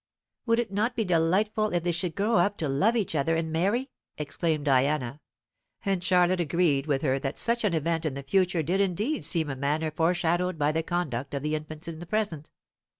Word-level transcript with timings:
"Would 0.47 0.57
it 0.57 0.71
not 0.71 0.95
be 0.95 1.05
delightful 1.05 1.71
if 1.73 1.83
they 1.83 1.91
should 1.91 2.15
grow 2.15 2.37
up 2.39 2.57
to 2.57 2.67
love 2.67 2.95
each 2.95 3.13
other 3.13 3.35
and 3.35 3.51
marry?" 3.51 3.91
exclaimed 4.17 4.65
Diana; 4.65 5.21
and 5.85 6.03
Charlotte 6.03 6.39
agreed 6.39 6.87
with 6.87 7.03
her 7.03 7.19
that 7.19 7.37
such 7.37 7.63
an 7.63 7.75
event 7.75 8.05
in 8.07 8.15
the 8.15 8.23
future 8.23 8.63
did 8.63 8.81
indeed 8.81 9.25
seem 9.25 9.47
in 9.51 9.59
a 9.59 9.61
manner 9.61 9.91
foreshadowed 9.91 10.57
by 10.57 10.71
the 10.71 10.81
conduct 10.81 11.35
of 11.35 11.43
the 11.43 11.53
infants 11.53 11.87
in 11.87 11.99
the 11.99 12.07
present. 12.07 12.49